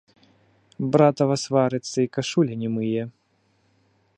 [0.95, 3.03] Братава сварыцца і кашулі не мые.